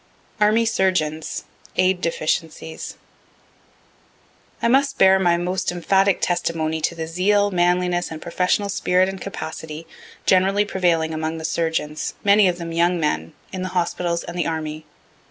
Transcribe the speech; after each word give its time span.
ARMY 0.39 0.65
SURGEONS 0.65 1.43
AID 1.75 2.01
DEFICIENCIES 2.01 2.97
I 4.59 4.67
must 4.67 4.97
bear 4.97 5.19
my 5.19 5.37
most 5.37 5.71
emphatic 5.71 6.21
testimony 6.21 6.81
to 6.81 6.95
the 6.95 7.05
zeal, 7.05 7.51
manliness, 7.51 8.09
and 8.09 8.19
professional 8.19 8.69
spirit 8.69 9.07
and 9.07 9.21
capacity, 9.21 9.85
generally 10.25 10.65
prevailing 10.65 11.13
among 11.13 11.37
the 11.37 11.45
surgeons, 11.45 12.15
many 12.23 12.47
of 12.47 12.57
them 12.57 12.71
young 12.71 12.99
men, 12.99 13.33
in 13.53 13.61
the 13.61 13.69
hospitals 13.77 14.23
and 14.23 14.35
the 14.35 14.47
army. 14.47 14.85